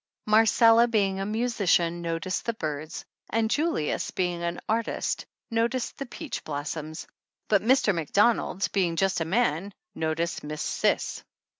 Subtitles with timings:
[0.25, 6.43] Marcella, being a musician, noticed the birds, and Julius, being an artist, noticed the peach
[6.43, 7.05] blossoms,
[7.49, 7.93] but Mr.
[7.93, 11.23] Macdonald, being just a man, noticed Miss Cis.